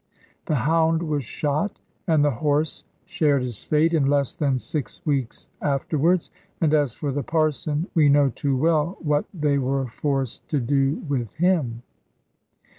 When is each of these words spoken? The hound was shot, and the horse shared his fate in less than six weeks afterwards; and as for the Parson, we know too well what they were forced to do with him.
The 0.47 0.55
hound 0.55 1.03
was 1.03 1.23
shot, 1.23 1.77
and 2.07 2.25
the 2.25 2.31
horse 2.31 2.85
shared 3.05 3.43
his 3.43 3.63
fate 3.63 3.93
in 3.93 4.07
less 4.07 4.33
than 4.33 4.57
six 4.57 4.99
weeks 5.05 5.47
afterwards; 5.61 6.31
and 6.59 6.73
as 6.73 6.95
for 6.95 7.11
the 7.11 7.21
Parson, 7.21 7.85
we 7.93 8.09
know 8.09 8.29
too 8.29 8.57
well 8.57 8.97
what 8.99 9.25
they 9.31 9.59
were 9.59 9.85
forced 9.85 10.47
to 10.49 10.59
do 10.59 10.95
with 11.07 11.35
him. 11.35 11.83